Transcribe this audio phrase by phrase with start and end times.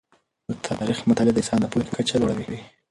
[0.47, 0.49] د
[0.79, 2.59] تاریخ مطالعه د انسان د پوهې کچه لوړوي.